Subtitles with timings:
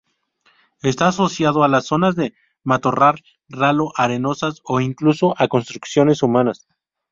[0.81, 6.65] Está asociado a las zonas de matorral ralo, arenosas o incluso a construcciones humanas.